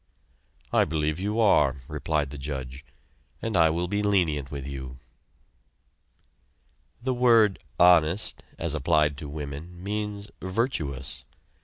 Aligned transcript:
"I 0.73 0.83
believe 0.83 1.19
you 1.19 1.39
are," 1.39 1.75
replied 1.87 2.31
the 2.31 2.37
judge, 2.39 2.83
"and 3.39 3.55
I 3.55 3.69
will 3.69 3.87
be 3.87 4.01
lenient 4.01 4.49
with 4.49 4.65
you." 4.65 4.97
The 7.03 7.13
word 7.13 7.59
"honest" 7.79 8.41
as 8.57 8.73
applied 8.73 9.15
to 9.19 9.29
women 9.29 9.83
means 9.83 10.27
"virtuous." 10.41 11.23